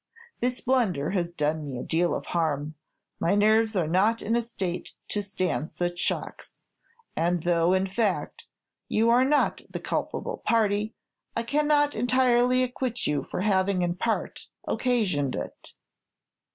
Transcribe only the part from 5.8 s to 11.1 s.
shocks; and though, in fact, you are not the culpable party,